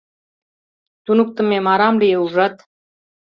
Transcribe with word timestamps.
—Туныктымем 1.05 1.65
арам 1.73 1.95
лие, 2.01 2.17
ужат? 2.25 2.55